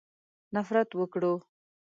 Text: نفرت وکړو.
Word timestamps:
نفرت 0.55 0.89
وکړو. 0.99 1.33